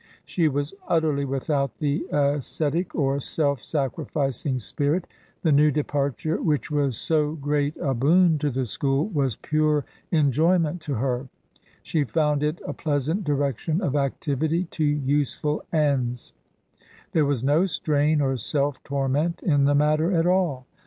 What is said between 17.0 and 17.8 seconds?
there was no